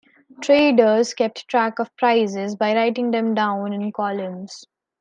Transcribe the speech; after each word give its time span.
Traders 0.41 1.13
kept 1.13 1.47
track 1.47 1.77
of 1.77 1.95
prices 1.95 2.55
by 2.55 2.73
writing 2.73 3.11
them 3.11 3.35
down 3.35 3.71
in 3.71 3.91
columns. 3.91 4.65